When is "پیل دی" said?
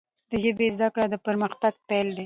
1.89-2.19